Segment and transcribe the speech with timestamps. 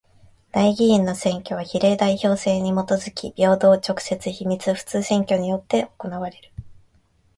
[0.51, 6.51] 代議員の選挙は比例代表制にもとづき平等、直接、秘密、普通選挙によって行われる。